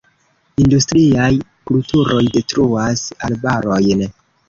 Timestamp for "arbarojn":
3.31-4.07